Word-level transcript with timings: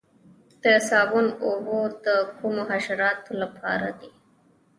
د 0.63 0.65
صابون 0.89 1.27
اوبه 1.45 1.79
د 2.05 2.07
کومو 2.37 2.61
حشراتو 2.71 3.31
لپاره 3.41 3.87
دي؟ 3.99 4.11